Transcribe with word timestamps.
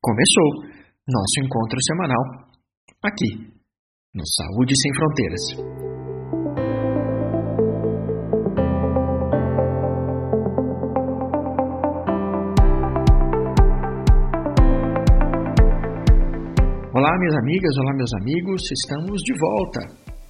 Começou 0.00 0.62
nosso 1.08 1.40
encontro 1.44 1.76
semanal 1.82 2.22
aqui 3.02 3.50
no 4.14 4.22
Saúde 4.24 4.72
Sem 4.80 4.94
Fronteiras. 4.94 5.42
Olá, 16.94 17.18
minhas 17.18 17.34
amigas, 17.42 17.76
olá, 17.78 17.92
meus 17.96 18.14
amigos, 18.22 18.70
estamos 18.70 19.20
de 19.22 19.34
volta 19.36 19.80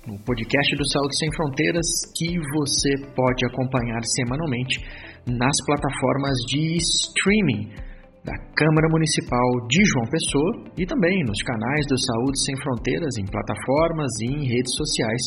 no 0.07 0.19
podcast 0.25 0.77
do 0.77 0.89
Saúde 0.89 1.19
Sem 1.19 1.31
Fronteiras 1.37 1.87
que 2.17 2.39
você 2.57 3.13
pode 3.15 3.45
acompanhar 3.45 4.01
semanalmente 4.17 4.81
nas 5.27 5.57
plataformas 5.67 6.39
de 6.49 6.79
streaming 6.79 7.88
da 8.25 8.37
Câmara 8.57 8.89
Municipal 8.91 9.67
de 9.69 9.85
João 9.85 10.07
Pessoa 10.11 10.73
e 10.77 10.87
também 10.87 11.23
nos 11.25 11.43
canais 11.43 11.87
do 11.87 11.99
Saúde 11.99 12.45
Sem 12.45 12.57
Fronteiras, 12.57 13.17
em 13.19 13.25
plataformas 13.25 14.11
e 14.21 14.27
em 14.27 14.47
redes 14.47 14.75
sociais, 14.75 15.23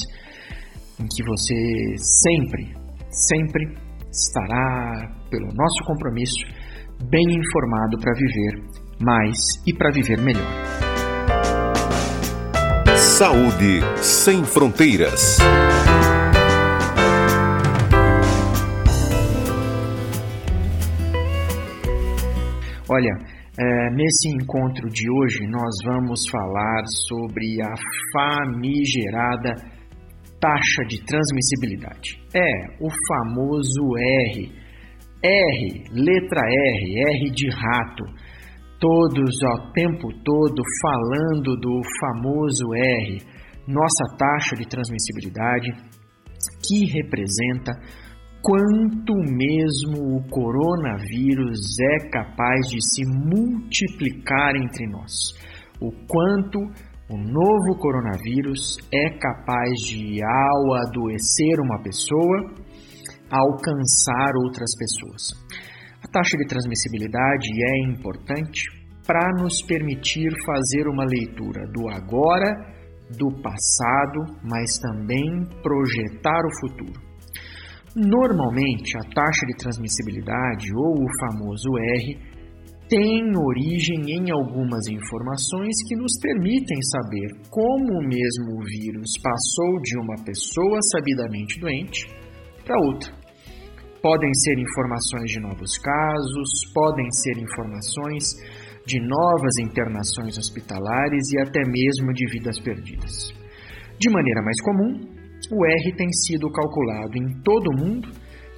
em 0.99 1.07
que 1.07 1.23
você 1.23 1.55
sempre, 1.97 2.73
sempre 3.09 3.63
estará, 4.11 5.15
pelo 5.29 5.47
nosso 5.53 5.83
compromisso, 5.85 6.45
bem 7.09 7.25
informado 7.25 7.97
para 7.99 8.13
viver 8.13 8.81
mais 8.99 9.37
e 9.65 9.73
para 9.73 9.91
viver 9.91 10.19
melhor. 10.21 10.45
Saúde 12.97 13.81
Sem 14.01 14.43
Fronteiras. 14.43 15.39
Olha, 22.93 23.15
é, 23.57 23.89
nesse 23.91 24.27
encontro 24.27 24.89
de 24.89 25.09
hoje 25.09 25.47
nós 25.47 25.71
vamos 25.85 26.27
falar 26.29 26.83
sobre 27.07 27.61
a 27.61 27.73
famigerada 28.11 29.55
taxa 30.41 30.83
de 30.89 31.01
transmissibilidade. 31.05 32.19
É, 32.35 32.83
o 32.83 32.89
famoso 33.07 33.95
R. 33.97 34.51
R, 35.23 35.83
letra 35.93 36.41
R, 36.45 37.03
R 37.15 37.31
de 37.31 37.49
rato. 37.49 38.03
Todos 38.77 39.41
ao 39.43 39.71
tempo 39.71 40.09
todo 40.25 40.61
falando 40.81 41.55
do 41.55 41.81
famoso 42.01 42.73
R, 42.73 43.21
nossa 43.69 44.17
taxa 44.17 44.57
de 44.57 44.67
transmissibilidade, 44.67 45.71
que 46.67 46.91
representa 46.91 47.71
quanto 48.41 49.13
mesmo 49.13 50.17
o 50.17 50.29
coronavírus 50.29 51.59
é 51.79 52.09
capaz 52.09 52.67
de 52.69 52.79
se 52.81 53.03
multiplicar 53.05 54.55
entre 54.55 54.87
nós, 54.87 55.11
o 55.79 55.91
quanto 56.07 56.59
o 57.09 57.17
novo 57.17 57.77
coronavírus 57.79 58.77
é 58.91 59.09
capaz 59.19 59.69
de, 59.87 60.23
ao 60.23 60.73
adoecer 60.75 61.59
uma 61.59 61.81
pessoa, 61.83 62.55
alcançar 63.29 64.31
outras 64.43 64.71
pessoas. 64.77 65.21
A 66.03 66.07
taxa 66.07 66.37
de 66.37 66.47
transmissibilidade 66.47 67.47
é 67.63 67.89
importante 67.91 68.61
para 69.05 69.29
nos 69.41 69.61
permitir 69.67 70.29
fazer 70.45 70.87
uma 70.87 71.05
leitura 71.05 71.67
do 71.73 71.89
agora, 71.89 72.55
do 73.17 73.29
passado, 73.41 74.39
mas 74.43 74.77
também 74.79 75.45
projetar 75.61 76.41
o 76.45 76.59
futuro. 76.61 77.10
Normalmente, 77.95 78.97
a 78.97 79.13
taxa 79.13 79.45
de 79.47 79.57
transmissibilidade, 79.57 80.73
ou 80.73 81.03
o 81.03 81.07
famoso 81.19 81.69
R, 81.77 82.17
tem 82.87 83.23
origem 83.37 84.03
em 84.15 84.31
algumas 84.31 84.87
informações 84.87 85.75
que 85.87 85.95
nos 85.95 86.11
permitem 86.21 86.81
saber 86.83 87.49
como 87.49 87.99
o 87.99 88.03
mesmo 88.03 88.63
vírus 88.65 89.11
passou 89.21 89.81
de 89.81 89.97
uma 89.97 90.15
pessoa 90.23 90.79
sabidamente 90.91 91.59
doente 91.59 92.07
para 92.65 92.79
outra. 92.79 93.11
Podem 94.01 94.33
ser 94.33 94.57
informações 94.57 95.31
de 95.31 95.39
novos 95.39 95.77
casos, 95.77 96.49
podem 96.73 97.09
ser 97.11 97.41
informações 97.41 98.23
de 98.85 98.99
novas 98.99 99.57
internações 99.61 100.37
hospitalares 100.37 101.31
e 101.31 101.39
até 101.39 101.61
mesmo 101.61 102.11
de 102.13 102.25
vidas 102.31 102.59
perdidas. 102.59 103.31
De 103.99 104.09
maneira 104.09 104.41
mais 104.41 104.59
comum, 104.61 105.20
o 105.51 105.65
R 105.65 105.95
tem 105.97 106.07
sido 106.13 106.49
calculado 106.49 107.17
em 107.17 107.41
todo 107.41 107.67
o 107.67 107.77
mundo 107.77 108.09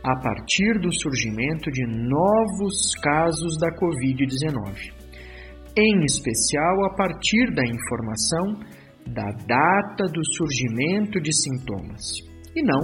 a 0.04 0.16
partir 0.20 0.80
do 0.80 0.94
surgimento 0.94 1.72
de 1.72 1.86
novos 1.88 2.94
casos 3.02 3.58
da 3.60 3.72
Covid-19, 3.76 4.94
em 5.76 6.04
especial 6.04 6.86
a 6.86 6.96
partir 6.96 7.52
da 7.54 7.66
informação 7.66 8.60
da 9.08 9.32
data 9.48 10.06
do 10.12 10.22
surgimento 10.36 11.20
de 11.20 11.34
sintomas, 11.34 12.04
e 12.56 12.62
não 12.62 12.82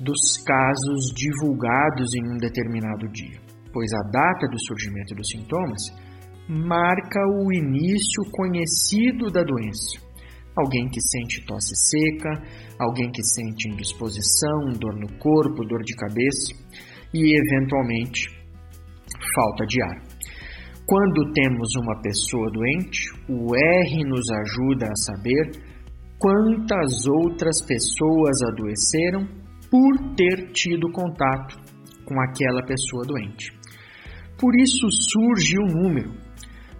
dos 0.00 0.42
casos 0.44 1.12
divulgados 1.14 2.14
em 2.16 2.34
um 2.34 2.38
determinado 2.38 3.06
dia, 3.12 3.38
pois 3.72 3.92
a 3.92 4.10
data 4.10 4.48
do 4.48 4.58
surgimento 4.66 5.14
dos 5.14 5.28
sintomas 5.28 5.82
marca 6.48 7.20
o 7.38 7.52
início 7.52 8.22
conhecido 8.32 9.30
da 9.30 9.42
doença 9.42 10.11
Alguém 10.54 10.88
que 10.88 11.00
sente 11.00 11.44
tosse 11.46 11.74
seca, 11.76 12.42
alguém 12.78 13.10
que 13.10 13.22
sente 13.22 13.68
indisposição, 13.68 14.72
dor 14.78 14.94
no 14.94 15.18
corpo, 15.18 15.64
dor 15.64 15.82
de 15.82 15.94
cabeça 15.96 16.54
e, 17.14 17.38
eventualmente, 17.38 18.28
falta 19.34 19.64
de 19.66 19.82
ar. 19.82 20.02
Quando 20.86 21.32
temos 21.32 21.74
uma 21.76 22.02
pessoa 22.02 22.50
doente, 22.50 23.00
o 23.28 23.54
R 23.56 24.04
nos 24.04 24.28
ajuda 24.30 24.86
a 24.86 24.96
saber 24.96 25.52
quantas 26.18 27.06
outras 27.06 27.64
pessoas 27.66 28.42
adoeceram 28.42 29.26
por 29.70 30.14
ter 30.14 30.52
tido 30.52 30.90
contato 30.92 31.56
com 32.04 32.20
aquela 32.20 32.62
pessoa 32.66 33.04
doente. 33.06 33.52
Por 34.38 34.54
isso 34.56 34.86
surge 34.90 35.56
o 35.58 35.66
número. 35.66 36.12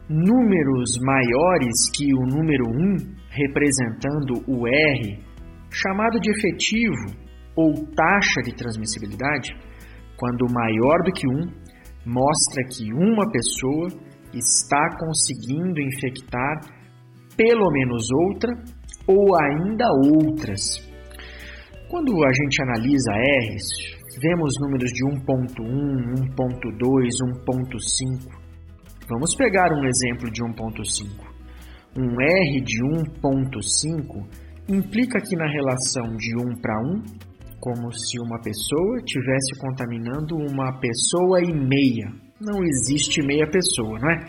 Números 0.09 0.99
maiores 1.01 1.91
que 1.95 2.13
o 2.13 2.27
número 2.27 2.65
1 2.69 3.12
representando 3.33 4.45
o 4.47 4.69
R, 4.69 5.19
chamado 5.71 6.21
de 6.21 6.31
efetivo 6.31 7.17
ou 7.57 7.73
taxa 7.95 8.43
de 8.45 8.55
transmissibilidade, 8.55 9.57
quando 10.19 10.53
maior 10.53 11.03
do 11.05 11.13
que 11.13 11.27
1, 11.27 11.33
mostra 12.07 12.65
que 12.71 12.93
uma 12.93 13.31
pessoa 13.31 13.89
está 14.35 14.97
conseguindo 14.99 15.81
infectar 15.81 16.61
pelo 17.37 17.71
menos 17.71 18.07
outra 18.29 18.53
ou 19.07 19.35
ainda 19.41 19.87
outras. 20.15 20.63
Quando 21.89 22.13
a 22.25 22.33
gente 22.33 22.63
analisa 22.63 23.13
R's, 23.13 23.93
vemos 24.21 24.53
números 24.61 24.91
de 24.93 25.05
1.1, 25.05 26.35
1.2, 26.35 27.09
1.5. 27.47 28.43
Vamos 29.09 29.35
pegar 29.35 29.73
um 29.73 29.85
exemplo 29.85 30.31
de 30.31 30.43
1.5. 30.43 31.32
Um 31.95 32.19
R 32.19 32.61
de 32.63 32.83
1.5 33.21 34.25
implica 34.67 35.21
que 35.21 35.37
na 35.37 35.47
relação 35.47 36.17
de 36.17 36.35
1 36.41 36.59
para 36.63 36.81
1, 36.81 37.03
como 37.61 37.93
se 37.93 38.19
uma 38.25 38.41
pessoa 38.41 38.97
estivesse 38.97 39.61
contaminando 39.61 40.35
uma 40.37 40.73
pessoa 40.81 41.43
e 41.43 41.53
meia. 41.53 42.11
Não 42.41 42.65
existe 42.65 43.21
meia 43.23 43.47
pessoa, 43.47 43.99
não 43.99 44.11
é? 44.11 44.25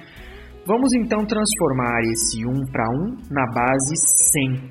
Vamos 0.68 0.94
então 0.94 1.26
transformar 1.26 2.02
esse 2.12 2.46
1 2.46 2.52
para 2.70 2.84
1 2.90 3.18
na 3.32 3.46
base 3.54 3.96
100, 4.34 4.70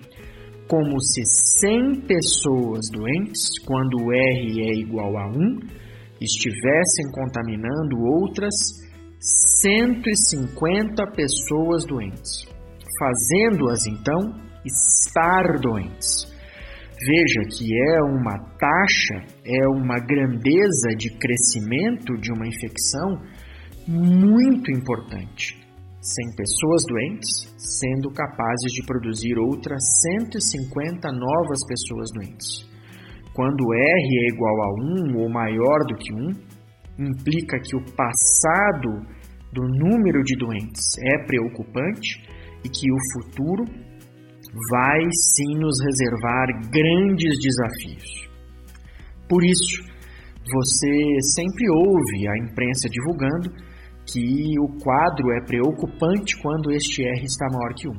como 0.68 1.00
se 1.00 1.24
100 1.60 2.02
pessoas 2.02 2.90
doentes, 2.92 3.58
quando 3.64 4.04
o 4.04 4.12
R 4.12 4.68
é 4.68 4.74
igual 4.80 5.16
a 5.16 5.28
1, 5.28 5.32
estivessem 6.20 7.10
contaminando 7.14 7.96
outras 8.20 8.54
150 9.18 11.06
pessoas 11.16 11.86
doentes 11.86 12.52
fazendo-as 12.98 13.86
então 13.86 14.34
estar 14.64 15.58
doentes. 15.60 16.30
Veja 17.04 17.40
que 17.50 17.66
é 17.74 18.00
uma 18.02 18.38
taxa, 18.58 19.26
é 19.44 19.66
uma 19.68 19.98
grandeza 19.98 20.94
de 20.96 21.10
crescimento 21.18 22.16
de 22.20 22.32
uma 22.32 22.46
infecção 22.46 23.20
muito 23.88 24.70
importante. 24.70 25.60
Sem 26.00 26.34
pessoas 26.36 26.82
doentes, 26.88 27.54
sendo 27.58 28.10
capazes 28.10 28.72
de 28.72 28.86
produzir 28.86 29.36
outras 29.38 29.82
150 30.02 31.10
novas 31.12 31.58
pessoas 31.66 32.10
doentes. 32.14 32.70
Quando 33.34 33.72
R 33.72 34.18
é 34.20 34.34
igual 34.34 34.62
a 34.62 34.68
1 35.14 35.18
ou 35.18 35.28
maior 35.28 35.78
do 35.88 35.96
que 35.96 36.12
1, 36.12 36.52
implica 36.98 37.58
que 37.58 37.76
o 37.76 37.84
passado 37.96 39.06
do 39.52 39.62
número 39.62 40.22
de 40.22 40.36
doentes 40.36 40.96
é 41.02 41.26
preocupante 41.26 42.22
e 42.64 42.68
que 42.68 42.92
o 42.92 42.98
futuro 43.12 43.64
vai 44.70 45.00
sim 45.10 45.54
nos 45.58 45.76
reservar 45.84 46.46
grandes 46.70 47.34
desafios. 47.40 48.28
Por 49.28 49.44
isso, 49.44 49.82
você 50.52 51.20
sempre 51.34 51.70
ouve 51.70 52.28
a 52.28 52.38
imprensa 52.38 52.88
divulgando 52.88 53.50
que 54.04 54.58
o 54.60 54.66
quadro 54.82 55.32
é 55.32 55.40
preocupante 55.46 56.36
quando 56.42 56.72
este 56.72 57.02
R 57.02 57.24
está 57.24 57.46
maior 57.50 57.72
que 57.74 57.88
1. 57.88 57.92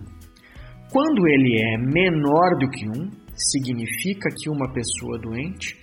Quando 0.92 1.27
ele 1.27 1.60
é 1.60 1.77
menor 1.77 2.57
do 2.60 2.69
que 2.69 2.88
1, 2.88 3.10
significa 3.36 4.30
que 4.30 4.50
uma 4.50 4.71
pessoa 4.74 5.18
doente 5.19 5.75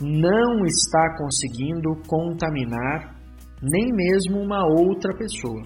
não 0.00 0.64
está 0.64 1.16
conseguindo 1.18 1.90
contaminar 2.08 3.14
nem 3.62 3.92
mesmo 3.92 4.40
uma 4.40 4.64
outra 4.64 5.14
pessoa. 5.16 5.62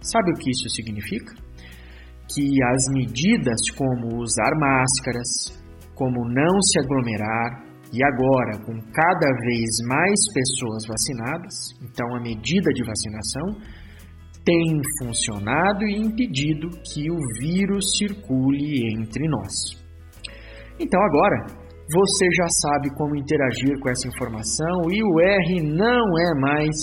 Sabe 0.00 0.32
o 0.32 0.34
que 0.34 0.50
isso 0.50 0.68
significa? 0.70 1.34
Que 2.34 2.62
as 2.62 2.92
medidas 2.92 3.70
como 3.76 4.20
usar 4.20 4.52
máscaras, 4.58 5.62
como 5.94 6.28
não 6.28 6.60
se 6.62 6.78
aglomerar, 6.80 7.68
e 7.92 8.04
agora, 8.04 8.58
com 8.66 8.78
cada 8.92 9.28
vez 9.40 9.70
mais 9.88 10.20
pessoas 10.34 10.86
vacinadas, 10.86 11.54
então 11.82 12.14
a 12.14 12.20
medida 12.20 12.70
de 12.70 12.84
vacinação 12.84 13.78
tem 14.44 14.80
funcionado 14.98 15.84
e 15.86 15.96
impedido 15.96 16.68
que 16.92 17.10
o 17.10 17.18
vírus 17.40 17.96
circule 17.96 18.94
entre 18.94 19.26
nós. 19.28 19.78
Então 20.78 21.00
agora, 21.02 21.46
você 21.90 22.26
já 22.32 22.46
sabe 22.48 22.94
como 22.94 23.16
interagir 23.16 23.78
com 23.80 23.88
essa 23.88 24.06
informação 24.06 24.90
e 24.90 25.02
o 25.02 25.20
R 25.20 25.62
não 25.62 26.04
é 26.18 26.40
mais 26.40 26.76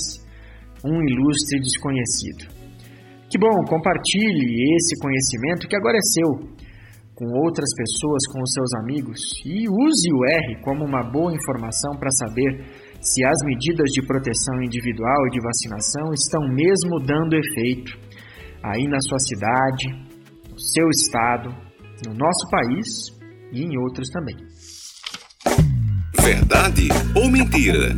um 0.83 0.99
ilustre 1.07 1.59
desconhecido. 1.59 2.54
Que 3.35 3.39
bom, 3.39 3.65
compartilhe 3.67 4.77
esse 4.77 4.95
conhecimento 4.97 5.67
que 5.67 5.75
agora 5.75 5.97
é 5.97 6.01
seu 6.01 6.55
com 7.13 7.25
outras 7.43 7.67
pessoas, 7.75 8.23
com 8.31 8.41
os 8.41 8.53
seus 8.53 8.73
amigos 8.75 9.19
e 9.45 9.67
use 9.67 10.13
o 10.13 10.23
R 10.23 10.61
como 10.63 10.85
uma 10.85 11.03
boa 11.03 11.33
informação 11.33 11.97
para 11.99 12.09
saber 12.11 12.63
se 13.01 13.25
as 13.25 13.35
medidas 13.43 13.91
de 13.91 14.07
proteção 14.07 14.63
individual 14.63 15.27
e 15.27 15.31
de 15.31 15.41
vacinação 15.41 16.13
estão 16.13 16.47
mesmo 16.47 16.97
dando 17.05 17.35
efeito 17.35 17.91
aí 18.63 18.87
na 18.87 19.01
sua 19.01 19.19
cidade, 19.19 19.89
no 20.49 20.57
seu 20.57 20.87
estado, 20.87 21.49
no 22.07 22.13
nosso 22.13 22.49
país 22.49 22.87
e 23.51 23.65
em 23.65 23.77
outros 23.77 24.07
também. 24.11 24.37
Verdade 26.23 26.87
ou 27.13 27.29
mentira? 27.29 27.93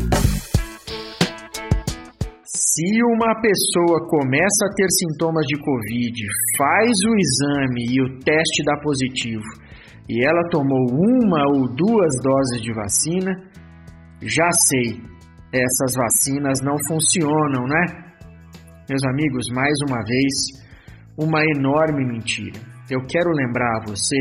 Se 2.77 3.03
uma 3.06 3.33
pessoa 3.41 4.07
começa 4.07 4.65
a 4.65 4.74
ter 4.75 4.85
sintomas 4.91 5.44
de 5.47 5.57
Covid, 5.59 6.13
faz 6.56 6.91
o 6.91 7.15
exame 7.18 7.85
e 7.89 8.01
o 8.03 8.19
teste 8.19 8.63
dá 8.63 8.77
positivo 8.79 9.41
e 10.07 10.24
ela 10.24 10.47
tomou 10.51 10.85
uma 10.91 11.41
ou 11.56 11.68
duas 11.74 12.21
doses 12.21 12.62
de 12.62 12.71
vacina, 12.71 13.31
já 14.21 14.51
sei, 14.51 15.01
essas 15.51 15.95
vacinas 15.95 16.62
não 16.62 16.77
funcionam, 16.88 17.65
né? 17.65 18.13
Meus 18.88 19.03
amigos, 19.06 19.47
mais 19.56 19.73
uma 19.89 20.03
vez, 20.03 20.33
uma 21.18 21.41
enorme 21.57 22.06
mentira. 22.06 22.59
Eu 22.91 23.00
quero 23.07 23.31
lembrar 23.31 23.77
a 23.77 23.85
você 23.88 24.19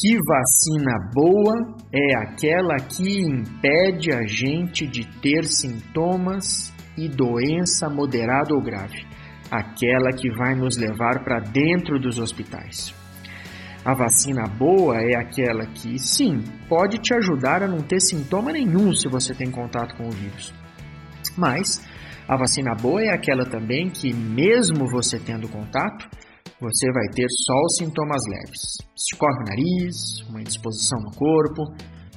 que 0.00 0.16
vacina 0.26 1.10
boa 1.12 1.76
é 1.92 2.16
aquela 2.16 2.76
que 2.76 3.20
impede 3.20 4.10
a 4.10 4.26
gente 4.26 4.86
de 4.86 5.06
ter 5.20 5.44
sintomas 5.44 6.77
e 6.98 7.08
doença 7.08 7.88
moderada 7.88 8.54
ou 8.54 8.62
grave, 8.62 9.06
aquela 9.50 10.10
que 10.10 10.30
vai 10.30 10.54
nos 10.54 10.76
levar 10.76 11.24
para 11.24 11.40
dentro 11.40 11.98
dos 11.98 12.18
hospitais. 12.18 12.94
A 13.84 13.94
vacina 13.94 14.42
boa 14.46 14.96
é 15.00 15.16
aquela 15.16 15.64
que, 15.66 15.98
sim, 15.98 16.42
pode 16.68 16.98
te 16.98 17.14
ajudar 17.14 17.62
a 17.62 17.68
não 17.68 17.78
ter 17.78 18.00
sintoma 18.00 18.52
nenhum 18.52 18.92
se 18.92 19.08
você 19.08 19.32
tem 19.32 19.50
contato 19.50 19.96
com 19.96 20.08
o 20.08 20.10
vírus. 20.10 20.52
Mas 21.36 21.80
a 22.28 22.36
vacina 22.36 22.74
boa 22.74 23.02
é 23.02 23.10
aquela 23.10 23.46
também 23.46 23.88
que, 23.88 24.12
mesmo 24.12 24.86
você 24.90 25.18
tendo 25.18 25.48
contato, 25.48 26.06
você 26.60 26.92
vai 26.92 27.06
ter 27.14 27.26
só 27.30 27.54
os 27.54 27.76
sintomas 27.78 28.20
leves. 28.28 28.76
Escorre 28.94 29.40
o 29.40 29.44
nariz, 29.44 30.28
uma 30.28 30.40
indisposição 30.40 31.00
no 31.00 31.12
corpo, 31.12 31.62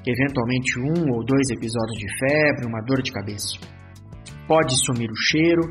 eventualmente 0.06 0.80
um 0.80 1.14
ou 1.14 1.24
dois 1.24 1.50
episódios 1.52 1.98
de 1.98 2.08
febre, 2.18 2.66
uma 2.66 2.82
dor 2.82 3.02
de 3.02 3.12
cabeça. 3.12 3.58
Pode 4.52 4.76
sumir 4.86 5.10
o 5.10 5.16
cheiro, 5.16 5.62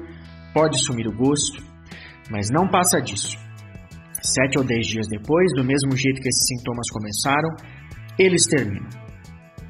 pode 0.54 0.82
sumir 0.82 1.06
o 1.06 1.14
gosto, 1.14 1.62
mas 2.30 2.48
não 2.50 2.66
passa 2.66 2.98
disso. 2.98 3.36
Sete 4.22 4.56
ou 4.56 4.64
dez 4.64 4.86
dias 4.86 5.06
depois, 5.06 5.52
do 5.54 5.62
mesmo 5.62 5.94
jeito 5.94 6.18
que 6.18 6.28
esses 6.30 6.46
sintomas 6.46 6.88
começaram, 6.90 7.50
eles 8.18 8.46
terminam. 8.46 8.88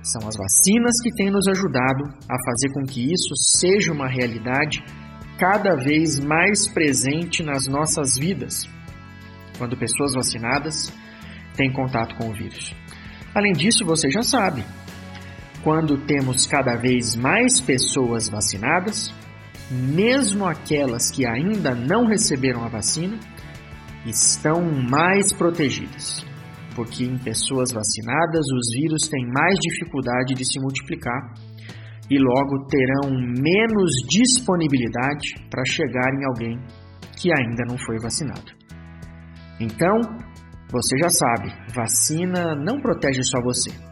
São 0.00 0.28
as 0.28 0.36
vacinas 0.36 0.92
que 1.02 1.10
têm 1.16 1.28
nos 1.28 1.48
ajudado 1.48 2.04
a 2.30 2.36
fazer 2.44 2.72
com 2.72 2.84
que 2.84 3.12
isso 3.12 3.34
seja 3.34 3.92
uma 3.92 4.06
realidade 4.06 4.80
cada 5.40 5.74
vez 5.74 6.20
mais 6.20 6.68
presente 6.68 7.42
nas 7.42 7.66
nossas 7.66 8.16
vidas, 8.16 8.62
quando 9.58 9.76
pessoas 9.76 10.14
vacinadas 10.14 10.92
têm 11.56 11.72
contato 11.72 12.14
com 12.14 12.30
o 12.30 12.32
vírus. 12.32 12.72
Além 13.34 13.54
disso, 13.54 13.84
você 13.84 14.08
já 14.08 14.22
sabe, 14.22 14.64
quando 15.62 15.98
temos 16.06 16.46
cada 16.46 16.76
vez 16.76 17.14
mais 17.14 17.60
pessoas 17.60 18.28
vacinadas, 18.28 19.12
mesmo 19.70 20.46
aquelas 20.46 21.10
que 21.10 21.26
ainda 21.26 21.74
não 21.74 22.06
receberam 22.06 22.64
a 22.64 22.68
vacina, 22.68 23.18
estão 24.06 24.62
mais 24.62 25.32
protegidas, 25.32 26.24
porque 26.74 27.04
em 27.04 27.18
pessoas 27.18 27.70
vacinadas 27.72 28.46
os 28.46 28.74
vírus 28.74 29.08
têm 29.08 29.26
mais 29.26 29.58
dificuldade 29.60 30.34
de 30.34 30.44
se 30.44 30.58
multiplicar 30.60 31.34
e 32.08 32.18
logo 32.18 32.66
terão 32.66 33.10
menos 33.10 33.90
disponibilidade 34.08 35.46
para 35.50 35.64
chegar 35.64 36.12
em 36.14 36.24
alguém 36.24 36.58
que 37.16 37.30
ainda 37.30 37.64
não 37.68 37.76
foi 37.78 37.98
vacinado. 37.98 38.58
Então, 39.60 40.00
você 40.72 40.96
já 40.98 41.10
sabe, 41.10 41.52
vacina 41.74 42.54
não 42.54 42.80
protege 42.80 43.22
só 43.22 43.40
você 43.42 43.89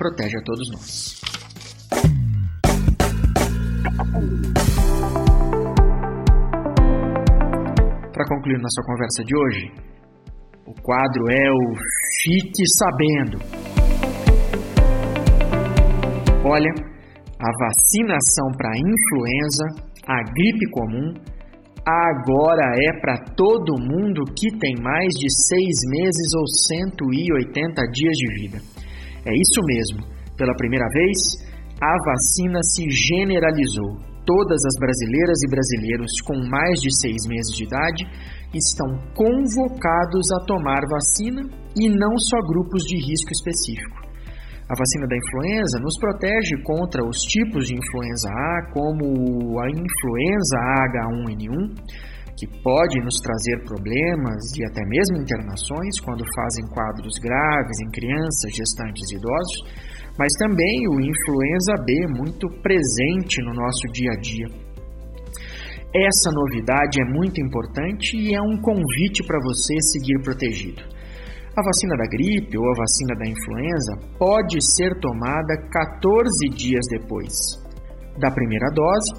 protege 0.00 0.38
a 0.38 0.42
todos 0.42 0.66
nós. 0.72 1.20
Para 8.10 8.24
concluir 8.26 8.58
nossa 8.58 8.82
conversa 8.86 9.24
de 9.24 9.36
hoje, 9.36 9.70
o 10.66 10.74
quadro 10.82 11.30
é 11.30 11.50
o 11.52 11.76
Fique 12.22 12.66
Sabendo. 12.78 13.38
Olha, 16.46 16.72
a 17.38 17.50
vacinação 17.58 18.52
para 18.56 18.78
influenza, 18.78 19.66
a 20.06 20.22
gripe 20.32 20.70
comum, 20.70 21.12
agora 21.84 22.74
é 22.88 23.00
para 23.00 23.18
todo 23.36 23.78
mundo 23.78 24.24
que 24.34 24.50
tem 24.58 24.76
mais 24.82 25.12
de 25.12 25.28
seis 25.46 25.78
meses 25.90 26.34
ou 26.38 26.46
180 26.46 27.82
dias 27.92 28.16
de 28.16 28.34
vida. 28.34 28.69
É 29.24 29.32
isso 29.34 29.60
mesmo. 29.64 30.06
Pela 30.36 30.54
primeira 30.56 30.86
vez, 30.92 31.18
a 31.80 31.96
vacina 32.04 32.60
se 32.62 32.88
generalizou. 32.90 33.96
Todas 34.24 34.60
as 34.64 34.76
brasileiras 34.78 35.42
e 35.42 35.50
brasileiros 35.50 36.12
com 36.24 36.36
mais 36.48 36.80
de 36.80 36.90
seis 37.00 37.26
meses 37.26 37.56
de 37.56 37.64
idade 37.64 38.04
estão 38.54 38.86
convocados 39.14 40.30
a 40.32 40.44
tomar 40.46 40.82
vacina 40.88 41.42
e 41.76 41.88
não 41.88 42.16
só 42.18 42.38
grupos 42.46 42.84
de 42.84 42.96
risco 42.96 43.32
específico. 43.32 44.00
A 44.70 44.74
vacina 44.78 45.06
da 45.08 45.16
influenza 45.16 45.80
nos 45.80 45.98
protege 45.98 46.62
contra 46.62 47.02
os 47.02 47.18
tipos 47.22 47.66
de 47.66 47.74
influenza 47.74 48.28
A, 48.28 48.70
como 48.72 49.58
a 49.58 49.68
influenza 49.68 50.56
H1N1, 50.86 51.74
que 52.40 52.48
pode 52.64 52.98
nos 53.04 53.20
trazer 53.20 53.62
problemas 53.68 54.40
e 54.56 54.64
até 54.64 54.80
mesmo 54.88 55.20
internações 55.20 56.00
quando 56.00 56.24
fazem 56.34 56.64
quadros 56.72 57.12
graves 57.20 57.76
em 57.84 57.90
crianças, 57.92 58.56
gestantes 58.56 59.04
e 59.12 59.16
idosos, 59.16 59.60
mas 60.18 60.32
também 60.40 60.88
o 60.88 60.96
influenza 60.96 61.76
B 61.84 61.92
muito 62.16 62.48
presente 62.62 63.44
no 63.44 63.52
nosso 63.52 63.84
dia 63.92 64.12
a 64.12 64.20
dia. 64.20 64.46
Essa 65.92 66.32
novidade 66.32 67.02
é 67.02 67.04
muito 67.04 67.42
importante 67.42 68.16
e 68.16 68.34
é 68.34 68.40
um 68.40 68.56
convite 68.56 69.22
para 69.26 69.38
você 69.42 69.74
seguir 69.92 70.22
protegido. 70.22 70.80
A 71.54 71.62
vacina 71.62 71.94
da 71.96 72.06
gripe 72.08 72.56
ou 72.56 72.64
a 72.64 72.78
vacina 72.78 73.18
da 73.18 73.26
influenza 73.28 74.16
pode 74.16 74.64
ser 74.64 74.98
tomada 75.00 75.60
14 75.70 76.48
dias 76.56 76.86
depois 76.88 77.34
da 78.18 78.30
primeira 78.30 78.70
dose 78.72 79.12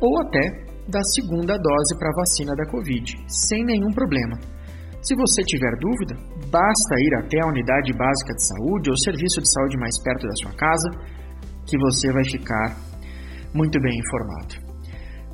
ou 0.00 0.20
até 0.22 0.65
da 0.88 1.02
segunda 1.14 1.58
dose 1.58 1.98
para 1.98 2.10
a 2.10 2.16
vacina 2.16 2.54
da 2.54 2.66
Covid, 2.70 3.16
sem 3.26 3.64
nenhum 3.64 3.92
problema. 3.92 4.38
Se 5.02 5.14
você 5.14 5.42
tiver 5.42 5.74
dúvida, 5.78 6.14
basta 6.50 6.94
ir 6.98 7.14
até 7.14 7.38
a 7.42 7.48
unidade 7.48 7.92
básica 7.92 8.34
de 8.34 8.46
saúde 8.46 8.90
ou 8.90 8.98
serviço 8.98 9.40
de 9.40 9.52
saúde 9.52 9.78
mais 9.78 9.94
perto 10.02 10.26
da 10.26 10.36
sua 10.42 10.52
casa, 10.54 10.90
que 11.66 11.78
você 11.78 12.12
vai 12.12 12.24
ficar 12.24 12.74
muito 13.54 13.80
bem 13.80 13.94
informado. 13.98 14.66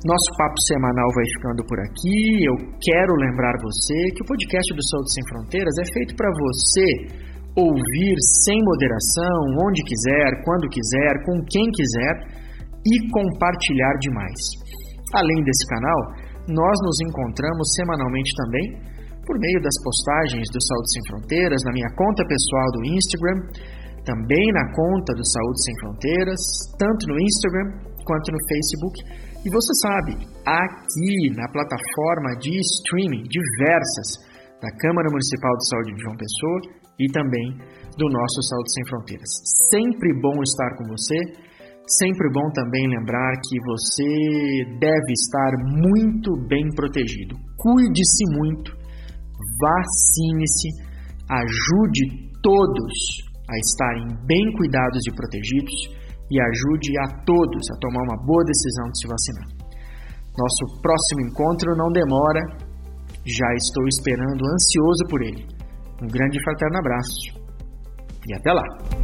Nosso 0.05 0.29
papo 0.37 0.59
semanal 0.67 1.09
vai 1.15 1.25
ficando 1.37 1.63
por 1.65 1.79
aqui. 1.79 2.43
Eu 2.43 2.55
quero 2.81 3.15
lembrar 3.15 3.55
você 3.61 4.11
que 4.11 4.21
o 4.21 4.27
podcast 4.27 4.67
do 4.75 4.83
Saúde 4.83 5.13
Sem 5.13 5.23
Fronteiras 5.29 5.75
é 5.79 5.85
feito 5.93 6.13
para 6.15 6.29
você 6.29 7.33
ouvir 7.55 8.15
sem 8.43 8.59
moderação, 8.61 9.63
onde 9.63 9.81
quiser, 9.83 10.43
quando 10.43 10.67
quiser, 10.67 11.23
com 11.23 11.39
quem 11.49 11.69
quiser 11.71 12.13
e 12.83 13.09
compartilhar 13.09 13.93
demais. 14.01 14.41
Além 15.13 15.39
desse 15.45 15.65
canal, 15.69 15.99
nós 16.49 16.77
nos 16.83 16.97
encontramos 17.07 17.69
semanalmente 17.75 18.31
também 18.35 18.65
por 19.25 19.39
meio 19.39 19.61
das 19.61 19.77
postagens 19.83 20.47
do 20.51 20.59
Saúde 20.59 20.89
Sem 20.91 21.03
Fronteiras 21.07 21.61
na 21.63 21.71
minha 21.71 21.91
conta 21.95 22.27
pessoal 22.27 22.67
do 22.75 22.81
Instagram, 22.83 23.39
também 24.03 24.45
na 24.51 24.65
conta 24.75 25.15
do 25.15 25.23
Saúde 25.23 25.63
Sem 25.63 25.75
Fronteiras, 25.79 26.41
tanto 26.77 27.07
no 27.07 27.17
Instagram 27.21 27.67
quanto 28.03 28.27
no 28.31 28.41
Facebook. 28.51 28.95
E 29.43 29.47
você 29.47 29.71
sabe, 29.79 30.11
aqui 30.43 31.15
na 31.35 31.47
plataforma 31.51 32.35
de 32.39 32.51
streaming 32.59 33.23
diversas 33.27 34.19
da 34.59 34.71
Câmara 34.79 35.07
Municipal 35.11 35.55
de 35.55 35.67
Saúde 35.67 35.93
de 35.95 36.01
João 36.03 36.15
Pessoa 36.15 36.59
e 36.99 37.05
também 37.11 37.47
do 37.95 38.07
nosso 38.07 38.39
Saúde 38.43 38.71
Sem 38.73 38.83
Fronteiras. 38.87 39.31
Sempre 39.71 40.11
bom 40.19 40.35
estar 40.43 40.75
com 40.75 40.85
você, 40.87 41.15
sempre 41.87 42.29
bom 42.31 42.49
também 42.53 42.87
lembrar 42.87 43.33
que 43.43 43.59
você 43.65 44.77
deve 44.79 45.11
estar 45.11 45.51
muito 45.81 46.31
bem 46.47 46.67
protegido. 46.75 47.35
Cuide-se 47.57 48.23
muito, 48.37 48.71
vacine-se, 49.59 50.69
ajude 51.29 52.31
todos 52.41 52.93
a 53.49 53.55
estarem 53.57 54.07
bem 54.25 54.51
cuidados 54.57 55.01
e 55.07 55.15
protegidos 55.15 55.73
e 56.31 56.39
ajude 56.39 56.91
a 56.99 57.23
todos 57.25 57.63
a 57.71 57.79
tomar 57.79 58.03
uma 58.03 58.25
boa 58.25 58.43
decisão 58.43 58.85
de 58.89 58.99
se 58.99 59.07
vacinar. 59.07 59.47
Nosso 60.37 60.81
próximo 60.81 61.21
encontro 61.27 61.75
não 61.75 61.91
demora, 61.91 62.41
já 63.25 63.53
estou 63.55 63.85
esperando 63.87 64.41
ansioso 64.47 65.03
por 65.09 65.21
ele. 65.21 65.45
Um 66.01 66.07
grande 66.07 66.41
fraterno 66.43 66.77
abraço 66.79 67.43
e 68.27 68.33
até 68.33 68.51
lá! 68.51 69.02